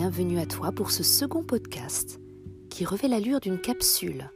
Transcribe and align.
bienvenue 0.00 0.38
à 0.38 0.46
toi 0.46 0.72
pour 0.72 0.92
ce 0.92 1.02
second 1.02 1.44
podcast 1.44 2.18
qui 2.70 2.86
revêt 2.86 3.06
l'allure 3.06 3.38
d'une 3.38 3.60
capsule, 3.60 4.30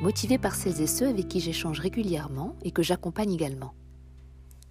motivée 0.00 0.38
par 0.38 0.54
celles 0.54 0.80
et 0.80 0.86
ceux 0.86 1.08
avec 1.08 1.26
qui 1.26 1.40
j'échange 1.40 1.80
régulièrement 1.80 2.54
et 2.62 2.70
que 2.70 2.84
j'accompagne 2.84 3.32
également. 3.32 3.74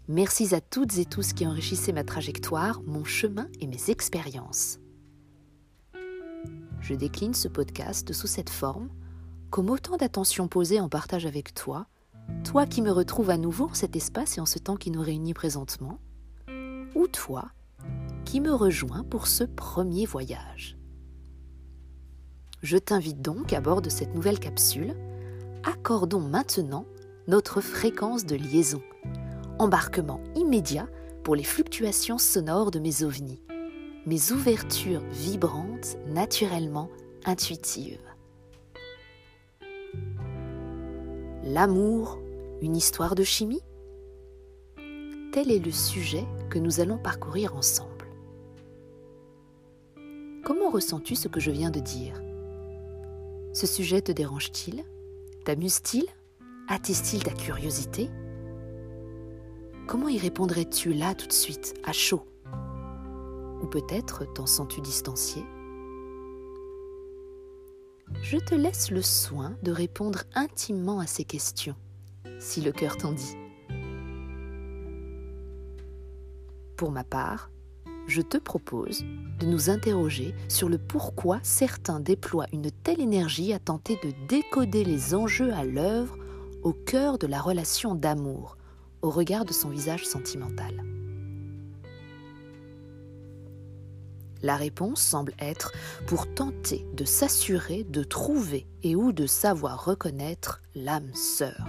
Merci 0.07 0.55
à 0.55 0.61
toutes 0.61 0.97
et 0.99 1.03
tous 1.03 1.33
qui 1.33 1.45
enrichissaient 1.45 1.91
ma 1.91 2.05
trajectoire, 2.05 2.81
mon 2.85 3.03
chemin 3.03 3.49
et 3.59 3.67
mes 3.67 3.89
expériences. 3.89 4.79
Je 6.79 6.93
décline 6.93 7.33
ce 7.33 7.49
podcast 7.49 8.13
sous 8.13 8.27
cette 8.27 8.49
forme 8.49 8.87
comme 9.49 9.69
autant 9.69 9.97
d'attention 9.97 10.47
posée 10.47 10.79
en 10.79 10.87
partage 10.87 11.25
avec 11.25 11.53
toi, 11.53 11.87
toi 12.45 12.65
qui 12.65 12.81
me 12.81 12.91
retrouves 12.91 13.31
à 13.31 13.37
nouveau 13.37 13.65
en 13.65 13.73
cet 13.73 13.97
espace 13.97 14.37
et 14.37 14.39
en 14.39 14.45
ce 14.45 14.59
temps 14.59 14.77
qui 14.77 14.91
nous 14.91 15.01
réunit 15.01 15.33
présentement, 15.33 15.99
ou 16.95 17.07
toi 17.07 17.51
qui 18.31 18.39
me 18.39 18.53
rejoint 18.53 19.03
pour 19.03 19.27
ce 19.27 19.43
premier 19.43 20.05
voyage. 20.05 20.77
Je 22.61 22.77
t'invite 22.77 23.21
donc 23.21 23.51
à 23.51 23.59
bord 23.59 23.81
de 23.81 23.89
cette 23.89 24.15
nouvelle 24.15 24.39
capsule. 24.39 24.95
Accordons 25.65 26.21
maintenant 26.21 26.85
notre 27.27 27.59
fréquence 27.59 28.25
de 28.25 28.37
liaison. 28.37 28.81
Embarquement 29.59 30.21
immédiat 30.37 30.87
pour 31.25 31.35
les 31.35 31.43
fluctuations 31.43 32.17
sonores 32.17 32.71
de 32.71 32.79
mes 32.79 33.03
ovnis, 33.03 33.43
mes 34.05 34.31
ouvertures 34.31 35.03
vibrantes 35.11 35.97
naturellement 36.07 36.89
intuitives. 37.25 37.99
L'amour, 41.43 42.17
une 42.61 42.77
histoire 42.77 43.15
de 43.15 43.25
chimie? 43.25 43.61
Tel 45.33 45.51
est 45.51 45.59
le 45.59 45.71
sujet 45.71 46.25
que 46.49 46.59
nous 46.59 46.79
allons 46.79 46.97
parcourir 46.97 47.57
ensemble. 47.57 47.90
Comment 50.53 50.69
ressens-tu 50.69 51.15
ce 51.15 51.29
que 51.29 51.39
je 51.39 51.49
viens 51.49 51.71
de 51.71 51.79
dire? 51.79 52.21
Ce 53.53 53.65
sujet 53.65 54.01
te 54.01 54.11
dérange-t-il? 54.11 54.83
T'amuse-t-il? 55.45 56.03
Attise-t-il 56.67 57.23
ta 57.23 57.31
curiosité? 57.31 58.09
Comment 59.87 60.09
y 60.09 60.17
répondrais-tu 60.17 60.91
là 60.91 61.15
tout 61.15 61.27
de 61.27 61.31
suite, 61.31 61.75
à 61.85 61.93
chaud? 61.93 62.25
Ou 63.63 63.67
peut-être 63.67 64.25
t'en 64.33 64.45
sens-tu 64.45 64.81
distancié? 64.81 65.41
Je 68.21 68.37
te 68.37 68.53
laisse 68.53 68.91
le 68.91 69.01
soin 69.01 69.55
de 69.63 69.71
répondre 69.71 70.23
intimement 70.35 70.99
à 70.99 71.07
ces 71.07 71.23
questions, 71.23 71.77
si 72.41 72.59
le 72.59 72.73
cœur 72.73 72.97
t'en 72.97 73.13
dit. 73.13 73.37
Pour 76.75 76.91
ma 76.91 77.05
part, 77.05 77.51
je 78.07 78.21
te 78.21 78.37
propose 78.37 79.03
de 79.39 79.45
nous 79.45 79.69
interroger 79.69 80.35
sur 80.47 80.69
le 80.69 80.77
pourquoi 80.77 81.39
certains 81.43 81.99
déploient 81.99 82.47
une 82.53 82.71
telle 82.71 82.99
énergie 82.99 83.53
à 83.53 83.59
tenter 83.59 83.97
de 84.03 84.11
décoder 84.27 84.83
les 84.83 85.15
enjeux 85.15 85.53
à 85.53 85.63
l'œuvre 85.63 86.17
au 86.63 86.73
cœur 86.73 87.17
de 87.17 87.27
la 87.27 87.41
relation 87.41 87.95
d'amour, 87.95 88.57
au 89.01 89.09
regard 89.09 89.45
de 89.45 89.53
son 89.53 89.69
visage 89.69 90.05
sentimental. 90.05 90.83
La 94.43 94.55
réponse 94.55 95.01
semble 95.01 95.33
être 95.39 95.71
pour 96.07 96.31
tenter 96.33 96.85
de 96.93 97.05
s'assurer 97.05 97.83
de 97.83 98.03
trouver 98.03 98.65
et 98.81 98.95
ou 98.95 99.11
de 99.11 99.27
savoir 99.27 99.85
reconnaître 99.85 100.61
l'âme 100.73 101.13
sœur. 101.13 101.67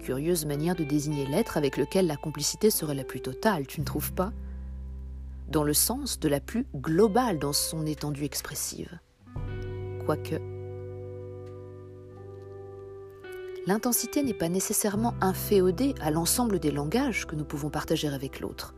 Curieuse 0.00 0.46
manière 0.46 0.74
de 0.74 0.84
désigner 0.84 1.26
l'être 1.26 1.56
avec 1.56 1.76
lequel 1.76 2.06
la 2.06 2.16
complicité 2.16 2.70
serait 2.70 2.94
la 2.94 3.04
plus 3.04 3.20
totale, 3.20 3.66
tu 3.66 3.80
ne 3.80 3.84
trouves 3.84 4.12
pas? 4.12 4.32
Dans 5.52 5.62
le 5.62 5.74
sens 5.74 6.18
de 6.18 6.28
la 6.28 6.40
plus 6.40 6.66
globale 6.74 7.38
dans 7.38 7.52
son 7.52 7.86
étendue 7.86 8.24
expressive. 8.24 8.98
Quoique, 10.06 10.36
l'intensité 13.66 14.22
n'est 14.22 14.34
pas 14.34 14.48
nécessairement 14.48 15.14
inféodée 15.20 15.94
à 16.00 16.10
l'ensemble 16.10 16.58
des 16.58 16.70
langages 16.70 17.26
que 17.26 17.36
nous 17.36 17.44
pouvons 17.44 17.68
partager 17.68 18.08
avec 18.08 18.40
l'autre, 18.40 18.74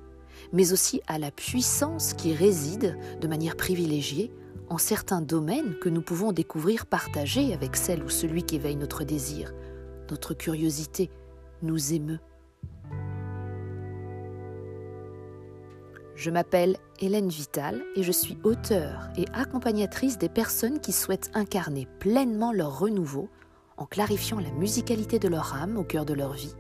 mais 0.53 0.73
aussi 0.73 1.01
à 1.07 1.19
la 1.19 1.31
puissance 1.31 2.13
qui 2.13 2.35
réside 2.35 2.99
de 3.21 3.29
manière 3.29 3.57
privilégiée 3.57 4.33
en 4.69 4.77
certains 4.77 5.23
domaines 5.23 5.79
que 5.79 5.89
nous 5.89 6.03
pouvons 6.03 6.33
découvrir 6.33 6.87
partagés 6.87 7.55
avec 7.55 7.77
celle 7.77 8.03
ou 8.03 8.11
celui 8.11 8.43
qui 8.43 8.57
éveille 8.57 8.77
notre 8.77 9.05
désir, 9.05 9.55
notre 10.11 10.35
curiosité, 10.35 11.09
nous 11.63 11.95
émeut. 11.95 12.19
Je 16.15 16.31
m'appelle 16.31 16.77
Hélène 17.01 17.29
Vital 17.29 17.83
et 17.97 18.05
je 18.05 18.13
suis 18.13 18.39
auteure 18.45 19.09
et 19.17 19.25
accompagnatrice 19.33 20.17
des 20.17 20.29
personnes 20.29 20.81
qui 20.81 20.93
souhaitent 20.93 21.31
incarner 21.35 21.89
pleinement 21.99 22.53
leur 22.53 22.79
renouveau 22.79 23.29
en 23.77 23.87
clarifiant 23.87 24.39
la 24.39 24.53
musicalité 24.53 25.19
de 25.19 25.27
leur 25.27 25.55
âme 25.55 25.77
au 25.77 25.83
cœur 25.83 26.05
de 26.05 26.15
leur 26.15 26.33
vie 26.33 26.55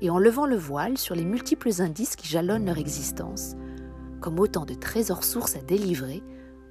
et 0.00 0.10
en 0.10 0.18
levant 0.18 0.46
le 0.46 0.56
voile 0.56 0.98
sur 0.98 1.16
les 1.16 1.24
multiples 1.24 1.82
indices 1.82 2.14
qui 2.14 2.28
jalonnent 2.28 2.66
leur 2.66 2.78
existence, 2.78 3.54
comme 4.20 4.38
autant 4.38 4.64
de 4.64 4.74
trésors 4.74 5.24
sources 5.24 5.56
à 5.56 5.62
délivrer 5.62 6.22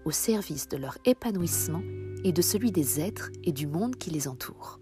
au 0.06 0.12
service 0.12 0.70
de 0.70 0.78
leur 0.78 0.98
épanouissement 1.04 1.82
et 2.24 2.32
de 2.32 2.42
celui 2.42 2.72
des 2.72 3.02
êtres 3.02 3.30
et 3.44 3.52
du 3.52 3.68
monde 3.68 3.98
qui 3.98 4.10
les 4.10 4.30
entoure. 4.30 4.80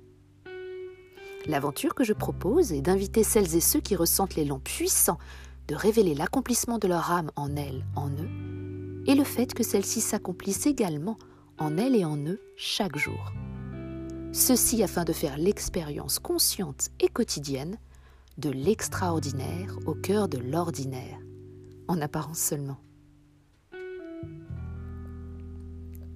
L'aventure 1.47 1.95
que 1.95 2.03
je 2.03 2.13
propose 2.13 2.73
est 2.73 2.81
d'inviter 2.81 3.23
celles 3.23 3.55
et 3.55 3.61
ceux 3.61 3.79
qui 3.79 3.95
ressentent 3.95 4.35
l'élan 4.35 4.59
puissant 4.59 5.17
de 5.69 5.75
révéler 5.75 6.15
l'accomplissement 6.15 6.79
de 6.79 6.87
leur 6.87 7.11
âme 7.11 7.29
en 7.35 7.55
elles, 7.55 7.85
en 7.95 8.09
eux, 8.09 9.03
et 9.05 9.13
le 9.13 9.23
fait 9.23 9.53
que 9.53 9.61
celle-ci 9.61 10.01
s'accomplisse 10.01 10.65
également 10.65 11.19
en 11.59 11.77
elles 11.77 11.95
et 11.95 12.05
en 12.05 12.17
eux 12.17 12.41
chaque 12.57 12.97
jour. 12.97 13.31
Ceci 14.33 14.81
afin 14.81 15.03
de 15.03 15.13
faire 15.13 15.37
l'expérience 15.37 16.17
consciente 16.17 16.89
et 16.99 17.07
quotidienne 17.07 17.77
de 18.39 18.49
l'extraordinaire 18.49 19.77
au 19.85 19.93
cœur 19.93 20.27
de 20.27 20.39
l'ordinaire, 20.39 21.19
en 21.87 22.01
apparence 22.01 22.39
seulement. 22.39 22.79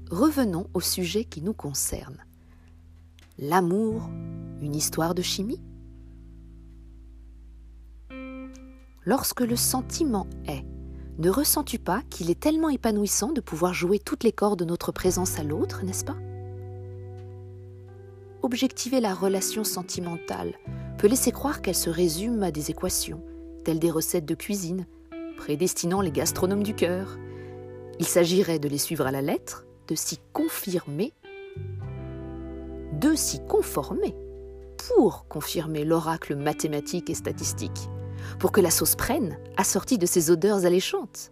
Revenons 0.09 0.67
au 0.73 0.81
sujet 0.81 1.25
qui 1.25 1.43
nous 1.43 1.53
concerne. 1.53 2.25
L'amour, 3.37 4.09
une 4.61 4.75
histoire 4.75 5.13
de 5.13 5.21
chimie? 5.21 5.61
Lorsque 9.05 9.41
le 9.41 9.55
sentiment 9.55 10.27
est, 10.47 10.65
ne 11.19 11.29
ressens-tu 11.29 11.77
pas 11.77 12.01
qu'il 12.09 12.31
est 12.31 12.39
tellement 12.39 12.69
épanouissant 12.69 13.31
de 13.31 13.41
pouvoir 13.41 13.73
jouer 13.73 13.99
toutes 13.99 14.23
les 14.23 14.31
cordes 14.31 14.59
de 14.59 14.65
notre 14.65 14.91
présence 14.91 15.39
à 15.39 15.43
l'autre, 15.43 15.83
n'est-ce 15.83 16.05
pas? 16.05 16.17
Objectiver 18.41 18.99
la 18.99 19.13
relation 19.13 19.63
sentimentale 19.63 20.55
peut 20.97 21.07
laisser 21.07 21.31
croire 21.31 21.61
qu'elle 21.61 21.75
se 21.75 21.89
résume 21.89 22.43
à 22.43 22.51
des 22.51 22.71
équations, 22.71 23.21
telles 23.63 23.79
des 23.79 23.91
recettes 23.91 24.25
de 24.25 24.35
cuisine, 24.35 24.85
prédestinant 25.37 26.01
les 26.01 26.11
gastronomes 26.11 26.63
du 26.63 26.73
cœur. 26.73 27.17
Il 27.99 28.05
s'agirait 28.05 28.59
de 28.59 28.67
les 28.67 28.77
suivre 28.77 29.05
à 29.05 29.11
la 29.11 29.21
lettre, 29.21 29.65
de 29.87 29.95
s'y 29.95 30.19
confirmer, 30.33 31.13
de 32.99 33.13
s'y 33.15 33.39
conformer, 33.45 34.15
pour 34.77 35.27
confirmer 35.27 35.85
l'oracle 35.85 36.35
mathématique 36.35 37.09
et 37.09 37.15
statistique 37.15 37.89
pour 38.43 38.51
que 38.51 38.59
la 38.59 38.71
sauce 38.71 38.97
prenne, 38.97 39.37
assortie 39.55 39.97
de 39.97 40.05
ces 40.05 40.29
odeurs 40.29 40.65
alléchantes. 40.65 41.31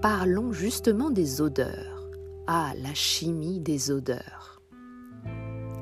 Parlons 0.00 0.52
justement 0.52 1.10
des 1.10 1.42
odeurs. 1.42 2.08
Ah, 2.46 2.72
la 2.78 2.94
chimie 2.94 3.60
des 3.60 3.90
odeurs. 3.90 4.62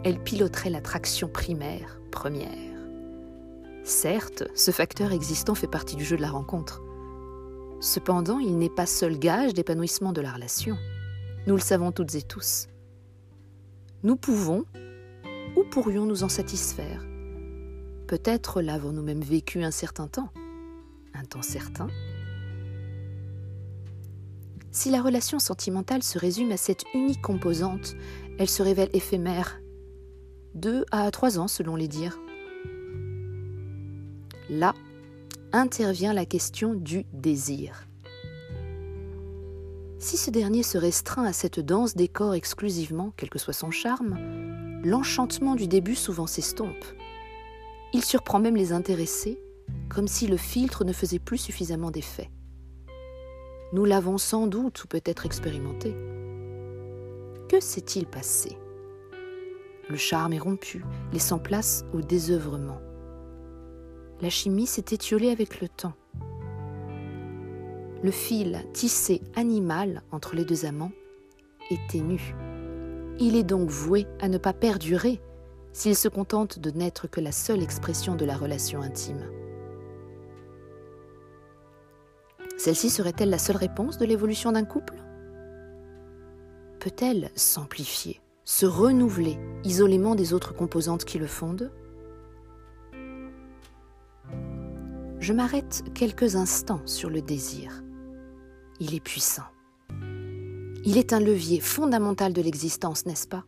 Elle 0.02 0.20
piloterait 0.20 0.70
l'attraction 0.70 1.28
primaire, 1.28 2.00
première. 2.10 2.48
Certes, 3.84 4.42
ce 4.56 4.72
facteur 4.72 5.12
existant 5.12 5.54
fait 5.54 5.68
partie 5.68 5.94
du 5.94 6.04
jeu 6.04 6.16
de 6.16 6.22
la 6.22 6.30
rencontre. 6.30 6.82
Cependant, 7.78 8.40
il 8.40 8.58
n'est 8.58 8.68
pas 8.68 8.86
seul 8.86 9.16
gage 9.16 9.54
d'épanouissement 9.54 10.12
de 10.12 10.22
la 10.22 10.32
relation. 10.32 10.76
Nous 11.46 11.54
le 11.54 11.62
savons 11.62 11.92
toutes 11.92 12.16
et 12.16 12.22
tous. 12.22 12.66
Nous 14.02 14.16
pouvons 14.16 14.64
ou 15.56 15.62
pourrions 15.70 16.04
nous 16.04 16.24
en 16.24 16.28
satisfaire 16.28 17.06
Peut-être 18.10 18.60
l'avons-nous 18.60 19.04
même 19.04 19.20
vécu 19.20 19.62
un 19.62 19.70
certain 19.70 20.08
temps, 20.08 20.30
un 21.14 21.24
temps 21.24 21.42
certain. 21.42 21.86
Si 24.72 24.90
la 24.90 25.00
relation 25.00 25.38
sentimentale 25.38 26.02
se 26.02 26.18
résume 26.18 26.50
à 26.50 26.56
cette 26.56 26.82
unique 26.92 27.22
composante, 27.22 27.94
elle 28.40 28.48
se 28.48 28.64
révèle 28.64 28.90
éphémère. 28.94 29.60
Deux 30.56 30.84
à 30.90 31.08
trois 31.12 31.38
ans 31.38 31.46
selon 31.46 31.76
les 31.76 31.86
dires. 31.86 32.18
Là 34.48 34.74
intervient 35.52 36.12
la 36.12 36.26
question 36.26 36.74
du 36.74 37.04
désir. 37.12 37.86
Si 40.00 40.16
ce 40.16 40.32
dernier 40.32 40.64
se 40.64 40.78
restreint 40.78 41.26
à 41.26 41.32
cette 41.32 41.60
danse 41.60 41.94
des 41.94 42.08
corps 42.08 42.34
exclusivement, 42.34 43.12
quel 43.16 43.30
que 43.30 43.38
soit 43.38 43.52
son 43.52 43.70
charme, 43.70 44.18
l'enchantement 44.82 45.54
du 45.54 45.68
début 45.68 45.94
souvent 45.94 46.26
s'estompe. 46.26 46.84
Il 47.92 48.04
surprend 48.04 48.38
même 48.38 48.56
les 48.56 48.72
intéressés, 48.72 49.40
comme 49.88 50.06
si 50.06 50.26
le 50.26 50.36
filtre 50.36 50.84
ne 50.84 50.92
faisait 50.92 51.18
plus 51.18 51.38
suffisamment 51.38 51.90
d'effet. 51.90 52.30
Nous 53.72 53.84
l'avons 53.84 54.18
sans 54.18 54.46
doute 54.46 54.84
ou 54.84 54.88
peut-être 54.88 55.26
expérimenté. 55.26 55.94
Que 57.48 57.60
s'est-il 57.60 58.06
passé? 58.06 58.56
Le 59.88 59.96
charme 59.96 60.32
est 60.32 60.38
rompu, 60.38 60.84
laissant 61.12 61.40
place 61.40 61.84
au 61.92 62.00
désœuvrement. 62.00 62.80
La 64.20 64.30
chimie 64.30 64.66
s'est 64.66 64.84
étiolée 64.92 65.30
avec 65.30 65.60
le 65.60 65.68
temps. 65.68 65.94
Le 68.02 68.10
fil 68.10 68.64
tissé 68.72 69.20
animal 69.34 70.02
entre 70.12 70.36
les 70.36 70.44
deux 70.44 70.64
amants 70.64 70.92
est 71.70 71.90
ténu. 71.90 72.34
Il 73.18 73.34
est 73.34 73.42
donc 73.42 73.68
voué 73.68 74.06
à 74.20 74.28
ne 74.28 74.38
pas 74.38 74.52
perdurer 74.52 75.20
s'il 75.72 75.96
se 75.96 76.08
contente 76.08 76.58
de 76.58 76.70
n'être 76.70 77.06
que 77.06 77.20
la 77.20 77.32
seule 77.32 77.62
expression 77.62 78.16
de 78.16 78.24
la 78.24 78.36
relation 78.36 78.82
intime. 78.82 79.24
Celle-ci 82.58 82.90
serait-elle 82.90 83.30
la 83.30 83.38
seule 83.38 83.56
réponse 83.56 83.96
de 83.98 84.04
l'évolution 84.04 84.52
d'un 84.52 84.64
couple? 84.64 84.96
Peut-elle 86.78 87.30
s'amplifier, 87.34 88.20
se 88.44 88.66
renouveler 88.66 89.38
isolément 89.64 90.14
des 90.14 90.34
autres 90.34 90.54
composantes 90.54 91.04
qui 91.04 91.18
le 91.18 91.26
fondent? 91.26 91.70
Je 95.20 95.32
m'arrête 95.32 95.84
quelques 95.94 96.36
instants 96.36 96.80
sur 96.86 97.10
le 97.10 97.22
désir. 97.22 97.82
Il 98.78 98.94
est 98.94 99.00
puissant. 99.00 99.44
Il 100.84 100.96
est 100.96 101.12
un 101.12 101.20
levier 101.20 101.60
fondamental 101.60 102.32
de 102.32 102.40
l'existence, 102.40 103.04
n'est-ce 103.04 103.28
pas? 103.28 103.44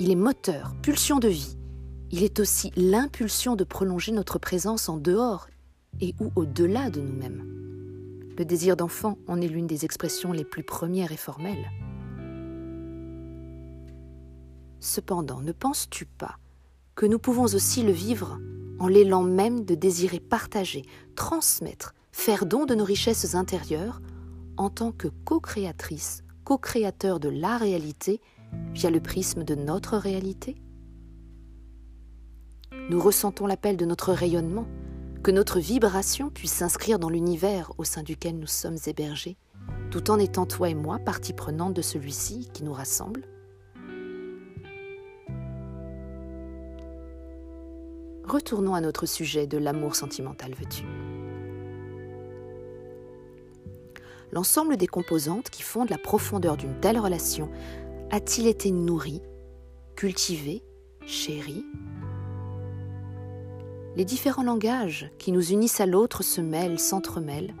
Il 0.00 0.10
est 0.10 0.16
moteur, 0.16 0.74
pulsion 0.82 1.20
de 1.20 1.28
vie. 1.28 1.56
Il 2.10 2.24
est 2.24 2.40
aussi 2.40 2.72
l'impulsion 2.74 3.54
de 3.54 3.62
prolonger 3.62 4.10
notre 4.10 4.40
présence 4.40 4.88
en 4.88 4.96
dehors 4.96 5.46
et 6.00 6.14
ou 6.20 6.32
au-delà 6.34 6.90
de 6.90 7.00
nous-mêmes. 7.00 7.44
Le 8.36 8.44
désir 8.44 8.76
d'enfant 8.76 9.18
en 9.28 9.40
est 9.40 9.46
l'une 9.46 9.68
des 9.68 9.84
expressions 9.84 10.32
les 10.32 10.44
plus 10.44 10.64
premières 10.64 11.12
et 11.12 11.16
formelles. 11.16 11.70
Cependant, 14.80 15.40
ne 15.40 15.52
penses-tu 15.52 16.06
pas 16.06 16.38
que 16.96 17.06
nous 17.06 17.20
pouvons 17.20 17.44
aussi 17.44 17.84
le 17.84 17.92
vivre 17.92 18.40
en 18.80 18.88
l'élan 18.88 19.22
même 19.22 19.64
de 19.64 19.76
désirer 19.76 20.18
partager, 20.18 20.82
transmettre, 21.14 21.94
faire 22.10 22.46
don 22.46 22.66
de 22.66 22.74
nos 22.74 22.84
richesses 22.84 23.36
intérieures 23.36 24.02
en 24.56 24.70
tant 24.70 24.90
que 24.90 25.08
co-créatrice, 25.24 26.24
co-créateur 26.42 27.20
de 27.20 27.28
la 27.28 27.58
réalité 27.58 28.20
via 28.72 28.90
le 28.90 29.00
prisme 29.00 29.44
de 29.44 29.54
notre 29.54 29.96
réalité. 29.96 30.56
Nous 32.90 33.00
ressentons 33.00 33.46
l'appel 33.46 33.76
de 33.76 33.84
notre 33.84 34.12
rayonnement, 34.12 34.66
que 35.22 35.30
notre 35.30 35.58
vibration 35.58 36.28
puisse 36.28 36.52
s'inscrire 36.52 36.98
dans 36.98 37.08
l'univers 37.08 37.72
au 37.78 37.84
sein 37.84 38.02
duquel 38.02 38.38
nous 38.38 38.46
sommes 38.46 38.76
hébergés, 38.86 39.38
tout 39.90 40.10
en 40.10 40.18
étant 40.18 40.44
toi 40.44 40.68
et 40.68 40.74
moi 40.74 40.98
partie 40.98 41.32
prenante 41.32 41.72
de 41.72 41.82
celui-ci 41.82 42.50
qui 42.52 42.62
nous 42.62 42.72
rassemble. 42.72 43.26
Retournons 48.24 48.74
à 48.74 48.80
notre 48.80 49.06
sujet 49.06 49.46
de 49.46 49.58
l'amour 49.58 49.96
sentimental, 49.96 50.54
veux-tu? 50.58 50.84
L'ensemble 54.32 54.76
des 54.76 54.88
composantes 54.88 55.48
qui 55.50 55.62
fondent 55.62 55.90
la 55.90 55.98
profondeur 55.98 56.56
d'une 56.56 56.80
telle 56.80 56.98
relation 56.98 57.48
a-t-il 58.14 58.46
été 58.46 58.70
nourri, 58.70 59.20
cultivé, 59.96 60.62
chéri? 61.04 61.66
Les 63.96 64.04
différents 64.04 64.44
langages 64.44 65.10
qui 65.18 65.32
nous 65.32 65.50
unissent 65.50 65.80
à 65.80 65.86
l'autre 65.86 66.22
se 66.22 66.40
mêlent, 66.40 66.78
s'entremêlent, 66.78 67.56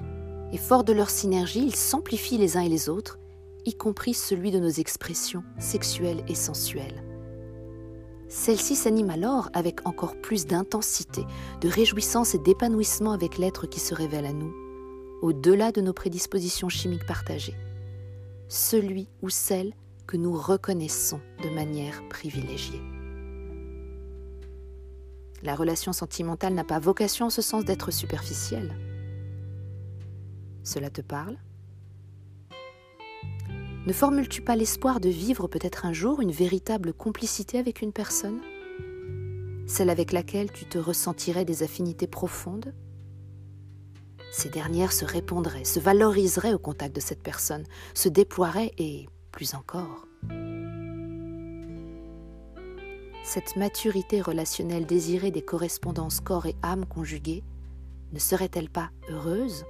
et 0.52 0.56
fort 0.56 0.84
de 0.84 0.92
leur 0.92 1.10
synergie, 1.10 1.64
ils 1.64 1.74
s'amplifient 1.74 2.38
les 2.38 2.56
uns 2.56 2.60
et 2.60 2.68
les 2.68 2.88
autres, 2.88 3.18
y 3.64 3.74
compris 3.74 4.14
celui 4.14 4.52
de 4.52 4.60
nos 4.60 4.68
expressions 4.68 5.42
sexuelles 5.58 6.22
et 6.28 6.36
sensuelles. 6.36 7.02
Celle-ci 8.28 8.76
s'anime 8.76 9.10
alors 9.10 9.50
avec 9.54 9.84
encore 9.88 10.14
plus 10.20 10.46
d'intensité, 10.46 11.24
de 11.62 11.68
réjouissance 11.68 12.36
et 12.36 12.38
d'épanouissement 12.38 13.10
avec 13.10 13.38
l'être 13.38 13.66
qui 13.66 13.80
se 13.80 13.92
révèle 13.92 14.26
à 14.26 14.32
nous, 14.32 14.54
au-delà 15.20 15.72
de 15.72 15.80
nos 15.80 15.92
prédispositions 15.92 16.68
chimiques 16.68 17.06
partagées, 17.08 17.56
celui 18.46 19.08
ou 19.20 19.30
celle 19.30 19.74
que 20.06 20.16
nous 20.16 20.36
reconnaissons 20.36 21.20
de 21.42 21.50
manière 21.50 22.06
privilégiée. 22.08 22.80
La 25.42 25.54
relation 25.54 25.92
sentimentale 25.92 26.54
n'a 26.54 26.64
pas 26.64 26.78
vocation 26.78 27.26
en 27.26 27.30
ce 27.30 27.42
sens 27.42 27.64
d'être 27.64 27.90
superficielle. 27.90 28.74
Cela 30.62 30.88
te 30.88 31.02
parle? 31.02 31.36
Ne 33.86 33.92
formules-tu 33.92 34.40
pas 34.40 34.56
l'espoir 34.56 34.98
de 34.98 35.10
vivre 35.10 35.46
peut-être 35.46 35.84
un 35.84 35.92
jour 35.92 36.22
une 36.22 36.32
véritable 36.32 36.94
complicité 36.94 37.58
avec 37.58 37.82
une 37.82 37.92
personne? 37.92 38.40
Celle 39.66 39.90
avec 39.90 40.12
laquelle 40.12 40.50
tu 40.50 40.64
te 40.64 40.78
ressentirais 40.78 41.44
des 41.44 41.62
affinités 41.62 42.06
profondes? 42.06 42.74
Ces 44.32 44.48
dernières 44.48 44.92
se 44.92 45.04
répondraient, 45.04 45.64
se 45.64 45.78
valoriseraient 45.78 46.54
au 46.54 46.58
contact 46.58 46.96
de 46.96 47.00
cette 47.00 47.22
personne, 47.22 47.64
se 47.92 48.08
déploieraient 48.08 48.72
et, 48.78 49.06
plus 49.34 49.54
encore, 49.54 50.06
cette 53.24 53.56
maturité 53.56 54.20
relationnelle 54.20 54.86
désirée 54.86 55.32
des 55.32 55.42
correspondances 55.42 56.20
corps 56.20 56.46
et 56.46 56.54
âme 56.62 56.86
conjuguées 56.86 57.42
ne 58.12 58.20
serait-elle 58.20 58.70
pas 58.70 58.90
heureuse, 59.10 59.64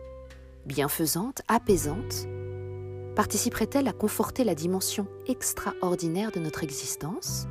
bienfaisante, 0.66 1.40
apaisante? 1.48 2.28
Participerait-elle 3.16 3.88
à 3.88 3.94
conforter 3.94 4.44
la 4.44 4.54
dimension 4.54 5.06
extraordinaire 5.28 6.30
de 6.30 6.40
notre 6.40 6.62
existence? 6.62 7.46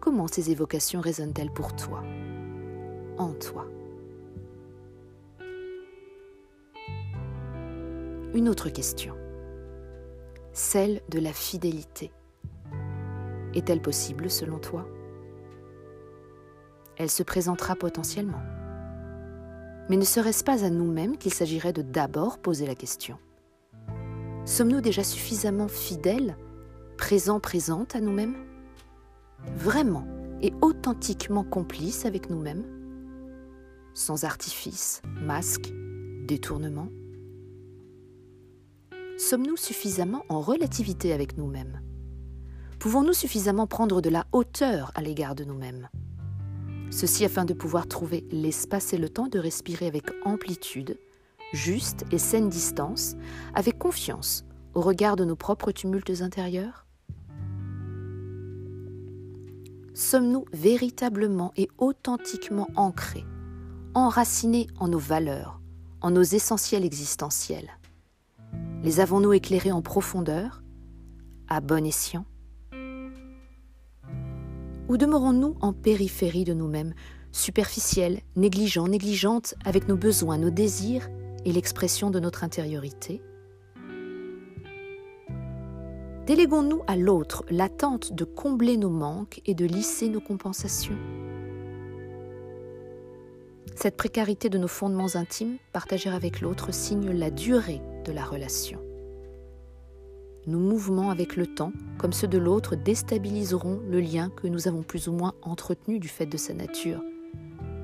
Comment 0.00 0.26
ces 0.26 0.50
évocations 0.50 1.00
résonnent-elles 1.00 1.52
pour 1.52 1.76
toi, 1.76 2.02
en 3.16 3.32
toi? 3.34 3.64
Une 8.34 8.48
autre 8.48 8.68
question. 8.68 9.14
Celle 10.52 11.02
de 11.08 11.20
la 11.20 11.32
fidélité. 11.32 12.10
Est-elle 13.54 13.80
possible 13.80 14.28
selon 14.28 14.58
toi? 14.58 14.88
Elle 16.96 17.10
se 17.10 17.22
présentera 17.22 17.76
potentiellement. 17.76 18.42
Mais 19.88 19.96
ne 19.96 20.02
serait-ce 20.02 20.42
pas 20.42 20.64
à 20.64 20.70
nous-mêmes 20.70 21.16
qu'il 21.16 21.32
s'agirait 21.32 21.72
de 21.72 21.82
d'abord 21.82 22.38
poser 22.38 22.66
la 22.66 22.74
question? 22.74 23.18
Sommes-nous 24.46 24.80
déjà 24.80 25.04
suffisamment 25.04 25.68
fidèles, 25.68 26.36
présents, 26.96 27.38
présentes 27.38 27.94
à 27.94 28.00
nous-mêmes? 28.00 28.34
Vraiment 29.56 30.08
et 30.42 30.52
authentiquement 30.60 31.44
complices 31.44 32.04
avec 32.04 32.30
nous-mêmes? 32.30 32.64
Sans 33.94 34.24
artifice, 34.24 35.02
masque, 35.20 35.72
détournement? 36.26 36.88
Sommes-nous 39.16 39.56
suffisamment 39.56 40.24
en 40.28 40.40
relativité 40.40 41.12
avec 41.12 41.36
nous-mêmes? 41.38 41.80
Pouvons-nous 42.78 43.12
suffisamment 43.12 43.66
prendre 43.66 44.00
de 44.00 44.10
la 44.10 44.26
hauteur 44.32 44.90
à 44.94 45.02
l'égard 45.02 45.34
de 45.34 45.44
nous-mêmes? 45.44 45.88
Ceci 46.90 47.24
afin 47.24 47.44
de 47.44 47.54
pouvoir 47.54 47.86
trouver 47.86 48.26
l'espace 48.30 48.92
et 48.92 48.98
le 48.98 49.08
temps 49.08 49.28
de 49.28 49.38
respirer 49.38 49.86
avec 49.86 50.04
amplitude, 50.24 50.98
juste 51.52 52.04
et 52.10 52.18
saine 52.18 52.48
distance, 52.48 53.16
avec 53.54 53.78
confiance 53.78 54.44
au 54.74 54.80
regard 54.80 55.16
de 55.16 55.24
nos 55.24 55.36
propres 55.36 55.72
tumultes 55.72 56.20
intérieurs? 56.20 56.86
Sommes-nous 59.94 60.44
véritablement 60.52 61.52
et 61.56 61.68
authentiquement 61.78 62.68
ancrés, 62.74 63.24
enracinés 63.94 64.66
en 64.78 64.88
nos 64.88 64.98
valeurs, 64.98 65.60
en 66.00 66.10
nos 66.10 66.22
essentiels 66.22 66.84
existentiels? 66.84 67.70
Les 68.84 69.00
avons-nous 69.00 69.32
éclairés 69.32 69.72
en 69.72 69.80
profondeur, 69.80 70.62
à 71.48 71.62
bon 71.62 71.86
escient? 71.86 72.26
Ou 74.90 74.98
demeurons-nous 74.98 75.56
en 75.62 75.72
périphérie 75.72 76.44
de 76.44 76.52
nous-mêmes, 76.52 76.92
superficiels, 77.32 78.20
négligents, 78.36 78.86
négligentes 78.86 79.54
avec 79.64 79.88
nos 79.88 79.96
besoins, 79.96 80.36
nos 80.36 80.50
désirs 80.50 81.08
et 81.46 81.52
l'expression 81.52 82.10
de 82.10 82.20
notre 82.20 82.44
intériorité? 82.44 83.22
Déléguons-nous 86.26 86.82
à 86.86 86.96
l'autre 86.96 87.42
l'attente 87.48 88.12
de 88.12 88.24
combler 88.24 88.76
nos 88.76 88.90
manques 88.90 89.40
et 89.46 89.54
de 89.54 89.64
lisser 89.64 90.10
nos 90.10 90.20
compensations. 90.20 90.98
Cette 93.76 93.96
précarité 93.96 94.50
de 94.50 94.58
nos 94.58 94.68
fondements 94.68 95.16
intimes, 95.16 95.56
partagés 95.72 96.10
avec 96.10 96.42
l'autre, 96.42 96.72
signe 96.72 97.10
la 97.10 97.30
durée 97.30 97.80
de 98.04 98.12
la 98.12 98.24
relation. 98.24 98.80
Nos 100.46 100.58
mouvements 100.58 101.10
avec 101.10 101.36
le 101.36 101.46
temps, 101.46 101.72
comme 101.98 102.12
ceux 102.12 102.28
de 102.28 102.38
l'autre, 102.38 102.76
déstabiliseront 102.76 103.80
le 103.88 104.00
lien 104.00 104.30
que 104.30 104.46
nous 104.46 104.68
avons 104.68 104.82
plus 104.82 105.08
ou 105.08 105.12
moins 105.12 105.34
entretenu 105.42 105.98
du 105.98 106.08
fait 106.08 106.26
de 106.26 106.36
sa 106.36 106.52
nature, 106.52 107.02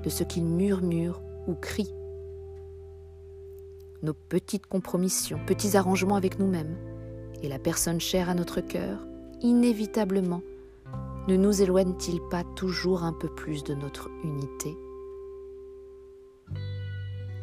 de 0.05 0.11
ce 0.11 0.25
qu'il 0.25 0.45
murmure 0.45 1.23
ou 1.47 1.55
crie 1.55 1.93
nos 4.03 4.15
petites 4.15 4.67
compromissions, 4.67 5.39
petits 5.47 5.77
arrangements 5.77 6.17
avec 6.17 6.39
nous-mêmes, 6.39 6.77
et 7.43 7.49
la 7.49 7.59
personne 7.59 8.01
chère 8.01 8.31
à 8.31 8.35
notre 8.35 8.61
cœur, 8.61 9.07
inévitablement, 9.43 10.43
ne 11.29 11.37
nous 11.37 11.63
éloigne-t-il 11.63 12.21
pas 12.31 12.45
toujours 12.57 13.03
un 13.03 13.13
peu 13.13 13.29
plus 13.29 13.63
de 13.63 13.75
notre 13.75 14.09
unité? 14.25 14.77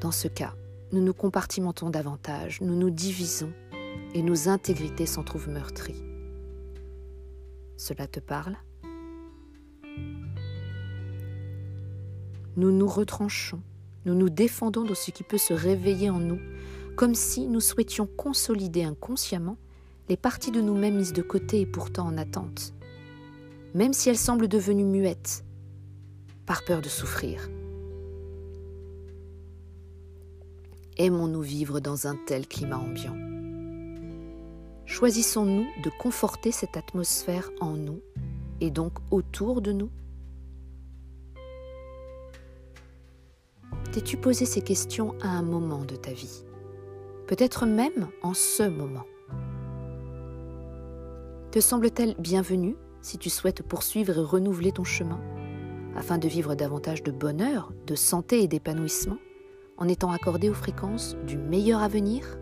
Dans 0.01 0.11
ce 0.11 0.27
cas, 0.27 0.53
nous 0.91 1.01
nous 1.01 1.13
compartimentons 1.13 1.89
davantage, 1.89 2.61
nous 2.61 2.75
nous 2.75 2.89
divisons 2.89 3.51
et 4.13 4.21
nos 4.21 4.47
intégrités 4.47 5.05
s'en 5.05 5.23
trouvent 5.23 5.49
meurtries. 5.49 6.03
Cela 7.75 8.07
te 8.07 8.19
parle? 8.19 8.57
Nous 12.55 12.71
nous 12.71 12.87
retranchons, 12.87 13.61
nous 14.05 14.15
nous 14.15 14.29
défendons 14.29 14.83
de 14.83 14.93
ce 14.93 15.11
qui 15.11 15.23
peut 15.23 15.37
se 15.37 15.53
réveiller 15.53 16.09
en 16.09 16.19
nous, 16.19 16.39
comme 16.95 17.13
si 17.13 17.47
nous 17.47 17.59
souhaitions 17.59 18.07
consolider 18.07 18.83
inconsciemment 18.83 19.57
les 20.09 20.17
parties 20.17 20.51
de 20.51 20.61
nous-mêmes 20.61 20.95
mises 20.95 21.13
de 21.13 21.21
côté 21.21 21.61
et 21.61 21.65
pourtant 21.65 22.07
en 22.07 22.17
attente, 22.17 22.73
même 23.75 23.93
si 23.93 24.09
elles 24.09 24.17
semblent 24.17 24.47
devenues 24.47 24.85
muettes, 24.85 25.43
par 26.45 26.63
peur 26.63 26.81
de 26.81 26.89
souffrir. 26.89 27.49
Aimons-nous 30.99 31.43
vivre 31.43 31.79
dans 31.79 32.07
un 32.07 32.15
tel 32.25 32.47
climat 32.47 32.79
ambiant? 32.79 33.15
Choisissons-nous 34.87 35.67
de 35.83 35.91
conforter 35.99 36.51
cette 36.51 36.75
atmosphère 36.75 37.51
en 37.61 37.73
nous 37.73 38.01
et 38.61 38.71
donc 38.71 38.93
autour 39.11 39.61
de 39.61 39.73
nous? 39.73 39.91
T'es-tu 43.91 44.17
posé 44.17 44.47
ces 44.47 44.61
questions 44.61 45.13
à 45.21 45.27
un 45.27 45.43
moment 45.43 45.85
de 45.85 45.95
ta 45.95 46.11
vie? 46.11 46.43
Peut-être 47.27 47.67
même 47.67 48.07
en 48.23 48.33
ce 48.33 48.63
moment? 48.63 49.05
Te 51.51 51.59
semble-t-elle 51.59 52.15
bienvenue 52.17 52.75
si 53.03 53.19
tu 53.19 53.29
souhaites 53.29 53.61
poursuivre 53.61 54.17
et 54.17 54.23
renouveler 54.23 54.71
ton 54.71 54.83
chemin 54.83 55.21
afin 55.95 56.17
de 56.17 56.27
vivre 56.27 56.55
davantage 56.55 57.03
de 57.03 57.11
bonheur, 57.11 57.71
de 57.85 57.93
santé 57.93 58.41
et 58.41 58.47
d'épanouissement? 58.47 59.17
En 59.77 59.87
étant 59.87 60.11
accordé 60.11 60.49
aux 60.49 60.53
fréquences 60.53 61.15
du 61.25 61.37
meilleur 61.37 61.81
avenir 61.81 62.37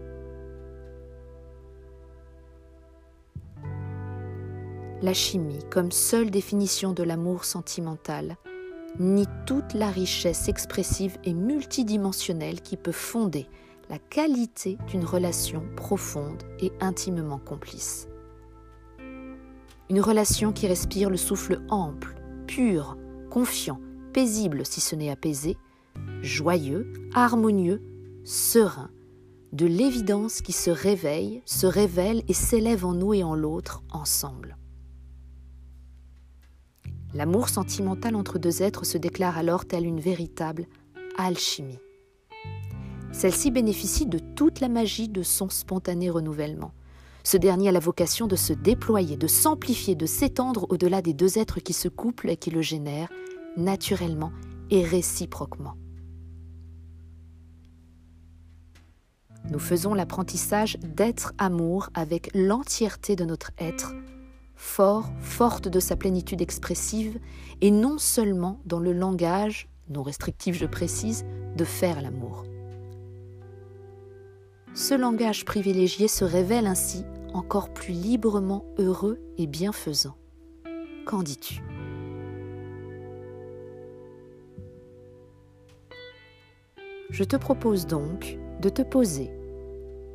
La 5.01 5.13
chimie, 5.13 5.59
comme 5.69 5.91
seule 5.91 6.31
définition 6.31 6.93
de 6.93 7.03
l'amour 7.03 7.45
sentimental, 7.45 8.37
nie 8.97 9.27
toute 9.45 9.73
la 9.73 9.89
richesse 9.89 10.47
expressive 10.47 11.17
et 11.25 11.33
multidimensionnelle 11.33 12.61
qui 12.61 12.77
peut 12.77 12.93
fonder 12.93 13.47
la 13.89 13.99
qualité 13.99 14.77
d'une 14.87 15.03
relation 15.03 15.63
profonde 15.75 16.41
et 16.59 16.71
intimement 16.79 17.37
complice. 17.37 18.07
Une 19.89 20.01
relation 20.01 20.51
qui 20.51 20.65
respire 20.65 21.09
le 21.09 21.17
souffle 21.17 21.61
ample, 21.69 22.15
pur, 22.47 22.97
confiant, 23.29 23.79
paisible 24.13 24.65
si 24.65 24.81
ce 24.81 24.95
n'est 24.95 25.11
apaisé, 25.11 25.57
joyeux, 26.21 26.91
harmonieux, 27.13 27.81
serein, 28.23 28.89
de 29.53 29.65
l'évidence 29.65 30.41
qui 30.41 30.51
se 30.51 30.69
réveille, 30.69 31.41
se 31.45 31.65
révèle 31.65 32.23
et 32.27 32.33
s'élève 32.33 32.85
en 32.85 32.93
nous 32.93 33.13
et 33.13 33.23
en 33.23 33.35
l'autre 33.35 33.83
ensemble. 33.91 34.57
L'amour 37.13 37.47
sentimental 37.47 38.15
entre 38.15 38.39
deux 38.39 38.61
êtres 38.61 38.85
se 38.85 38.97
déclare 38.97 39.37
alors 39.37 39.65
telle 39.65 39.85
une 39.85 40.01
véritable 40.01 40.67
alchimie. 41.17 41.79
Celle-ci 43.13 43.51
bénéficie 43.51 44.05
de 44.05 44.19
toute 44.19 44.59
la 44.59 44.67
magie 44.67 45.07
de 45.07 45.23
son 45.23 45.49
spontané 45.49 46.09
renouvellement 46.09 46.73
ce 47.25 47.37
dernier 47.37 47.69
a 47.69 47.71
la 47.71 47.79
vocation 47.79 48.27
de 48.27 48.35
se 48.35 48.53
déployer, 48.53 49.17
de 49.17 49.25
s'amplifier, 49.25 49.95
de 49.95 50.05
s'étendre 50.05 50.67
au-delà 50.69 51.01
des 51.01 51.13
deux 51.13 51.39
êtres 51.39 51.59
qui 51.59 51.73
se 51.73 51.87
couplent 51.87 52.29
et 52.29 52.37
qui 52.37 52.51
le 52.51 52.61
génèrent, 52.61 53.09
naturellement 53.57 54.31
et 54.69 54.83
réciproquement. 54.83 55.73
Nous 59.51 59.59
faisons 59.59 59.93
l'apprentissage 59.93 60.77
d'être 60.81 61.33
amour 61.37 61.89
avec 61.93 62.31
l'entièreté 62.33 63.15
de 63.15 63.25
notre 63.25 63.51
être, 63.59 63.93
fort, 64.55 65.11
forte 65.19 65.67
de 65.67 65.79
sa 65.79 65.95
plénitude 65.95 66.41
expressive, 66.41 67.19
et 67.61 67.71
non 67.71 67.97
seulement 67.97 68.59
dans 68.65 68.79
le 68.79 68.91
langage, 68.91 69.69
non 69.89 70.01
restrictif 70.01 70.55
je 70.55 70.65
précise, 70.65 71.25
de 71.55 71.63
faire 71.63 72.01
l'amour. 72.01 72.43
Ce 74.73 74.93
langage 74.93 75.45
privilégié 75.45 76.07
se 76.07 76.25
révèle 76.25 76.67
ainsi 76.67 77.05
encore 77.33 77.71
plus 77.71 77.93
librement 77.93 78.65
heureux 78.77 79.19
et 79.37 79.47
bienfaisant. 79.47 80.17
Qu'en 81.05 81.21
dis-tu? 81.21 81.61
Je 87.11 87.23
te 87.23 87.35
propose 87.35 87.85
donc 87.85 88.37
de 88.65 88.69
te 88.69 88.81
poser 88.81 89.29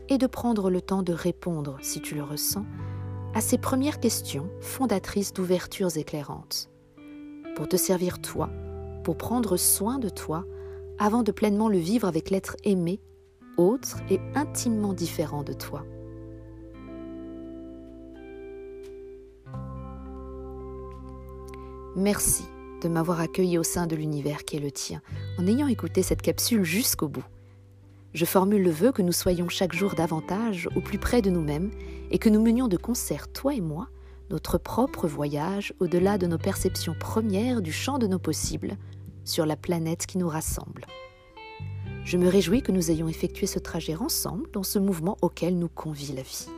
et 0.08 0.18
de 0.18 0.26
prendre 0.26 0.70
le 0.70 0.80
temps 0.80 1.04
de 1.04 1.12
répondre, 1.12 1.78
si 1.82 2.00
tu 2.00 2.16
le 2.16 2.24
ressens, 2.24 2.66
à 3.32 3.40
ces 3.40 3.58
premières 3.58 4.00
questions 4.00 4.50
fondatrices 4.60 5.32
d'ouvertures 5.32 5.96
éclairantes, 5.96 6.68
pour 7.54 7.68
te 7.68 7.76
servir 7.76 8.20
toi, 8.20 8.50
pour 9.04 9.16
prendre 9.16 9.56
soin 9.56 10.00
de 10.00 10.08
toi, 10.08 10.44
avant 10.98 11.22
de 11.22 11.30
pleinement 11.30 11.68
le 11.68 11.78
vivre 11.78 12.08
avec 12.08 12.28
l'être 12.28 12.56
aimé, 12.64 12.98
autre 13.56 13.98
et 14.10 14.18
intimement 14.34 14.94
différent 14.94 15.44
de 15.44 15.52
toi. 15.52 15.84
Merci 21.94 22.46
de 22.82 22.88
m'avoir 22.88 23.20
accueilli 23.20 23.58
au 23.58 23.62
sein 23.62 23.86
de 23.86 23.94
l'univers 23.94 24.44
qui 24.44 24.56
est 24.56 24.60
le 24.60 24.72
tien, 24.72 25.02
en 25.38 25.46
ayant 25.46 25.68
écouté 25.68 26.02
cette 26.02 26.22
capsule 26.22 26.64
jusqu'au 26.64 27.06
bout. 27.06 27.24
Je 28.12 28.24
formule 28.24 28.62
le 28.62 28.70
vœu 28.70 28.90
que 28.90 29.02
nous 29.02 29.12
soyons 29.12 29.48
chaque 29.48 29.72
jour 29.72 29.94
davantage 29.94 30.68
au 30.74 30.80
plus 30.80 30.98
près 30.98 31.22
de 31.22 31.30
nous-mêmes 31.30 31.70
et 32.10 32.18
que 32.18 32.28
nous 32.28 32.42
menions 32.42 32.66
de 32.66 32.76
concert, 32.76 33.28
toi 33.28 33.54
et 33.54 33.60
moi, 33.60 33.88
notre 34.30 34.58
propre 34.58 35.06
voyage 35.06 35.72
au-delà 35.78 36.18
de 36.18 36.26
nos 36.26 36.38
perceptions 36.38 36.94
premières 36.98 37.62
du 37.62 37.72
champ 37.72 37.98
de 37.98 38.08
nos 38.08 38.18
possibles 38.18 38.76
sur 39.24 39.46
la 39.46 39.56
planète 39.56 40.06
qui 40.06 40.18
nous 40.18 40.28
rassemble. 40.28 40.86
Je 42.04 42.16
me 42.16 42.28
réjouis 42.28 42.62
que 42.62 42.72
nous 42.72 42.90
ayons 42.90 43.08
effectué 43.08 43.46
ce 43.46 43.60
trajet 43.60 43.94
ensemble 43.94 44.50
dans 44.52 44.64
ce 44.64 44.80
mouvement 44.80 45.16
auquel 45.22 45.56
nous 45.56 45.68
convie 45.68 46.12
la 46.12 46.22
vie. 46.22 46.48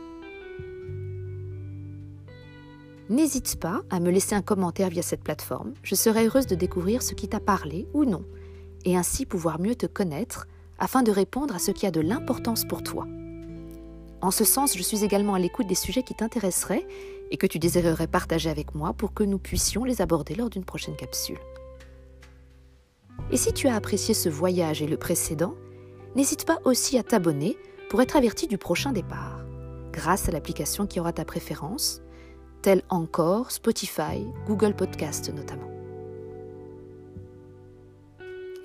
N'hésite 3.09 3.59
pas 3.59 3.81
à 3.91 3.99
me 3.99 4.09
laisser 4.09 4.33
un 4.33 4.41
commentaire 4.41 4.89
via 4.89 5.03
cette 5.03 5.23
plateforme, 5.23 5.73
je 5.83 5.93
serai 5.93 6.25
heureuse 6.25 6.47
de 6.47 6.55
découvrir 6.55 7.03
ce 7.03 7.13
qui 7.13 7.27
t'a 7.27 7.39
parlé 7.39 7.87
ou 7.93 8.05
non, 8.05 8.23
et 8.85 8.97
ainsi 8.97 9.27
pouvoir 9.27 9.59
mieux 9.59 9.75
te 9.75 9.85
connaître 9.85 10.47
afin 10.83 11.01
de 11.01 11.11
répondre 11.11 11.55
à 11.55 11.59
ce 11.59 11.71
qui 11.71 11.85
a 11.85 11.91
de 11.91 12.01
l'importance 12.01 12.65
pour 12.65 12.83
toi. 12.83 13.07
En 14.21 14.31
ce 14.31 14.43
sens, 14.43 14.75
je 14.75 14.83
suis 14.83 15.05
également 15.05 15.33
à 15.33 15.39
l'écoute 15.39 15.65
des 15.65 15.75
sujets 15.75 16.03
qui 16.03 16.13
t'intéresseraient 16.13 16.85
et 17.31 17.37
que 17.37 17.47
tu 17.47 17.57
désirerais 17.57 18.07
partager 18.07 18.49
avec 18.49 18.75
moi 18.75 18.91
pour 18.91 19.13
que 19.13 19.23
nous 19.23 19.39
puissions 19.39 19.85
les 19.85 20.01
aborder 20.01 20.35
lors 20.35 20.49
d'une 20.49 20.65
prochaine 20.65 20.97
capsule. 20.97 21.39
Et 23.31 23.37
si 23.37 23.53
tu 23.53 23.69
as 23.69 23.75
apprécié 23.75 24.13
ce 24.13 24.27
voyage 24.27 24.81
et 24.81 24.87
le 24.87 24.97
précédent, 24.97 25.55
n'hésite 26.17 26.45
pas 26.45 26.59
aussi 26.65 26.97
à 26.97 27.03
t'abonner 27.03 27.57
pour 27.89 28.01
être 28.01 28.17
averti 28.17 28.47
du 28.47 28.57
prochain 28.57 28.91
départ, 28.91 29.39
grâce 29.93 30.27
à 30.27 30.33
l'application 30.33 30.85
qui 30.85 30.99
aura 30.99 31.13
ta 31.13 31.23
préférence 31.23 32.01
tels 32.61 32.83
encore 32.89 33.51
Spotify, 33.51 34.27
Google 34.47 34.75
Podcast 34.75 35.31
notamment. 35.33 35.71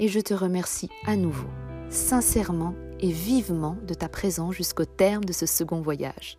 Et 0.01 0.09
je 0.09 0.19
te 0.19 0.35
remercie 0.35 0.89
à 1.07 1.15
nouveau, 1.15 1.49
sincèrement 1.91 2.75
et 3.01 3.11
vivement 3.11 3.77
de 3.87 3.95
ta 3.95 4.09
présence 4.09 4.55
jusqu'au 4.55 4.85
terme 4.85 5.25
de 5.25 5.33
ce 5.33 5.47
second 5.47 5.81
voyage. 5.81 6.39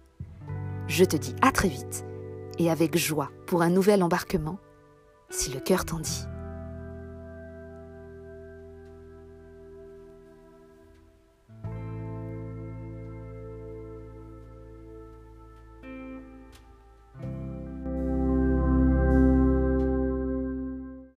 Je 0.88 1.06
te 1.06 1.18
dis 1.18 1.36
à 1.42 1.52
très 1.52 1.70
vite 1.70 2.06
et 2.58 2.70
avec 2.70 2.98
joie 2.98 3.32
pour 3.48 3.62
un 3.62 3.70
nouvel 3.70 4.04
embarquement, 4.04 4.60
si 5.30 5.52
le 5.52 5.60
cœur 5.60 5.86
t'en 5.86 6.00
dit. 6.00 6.24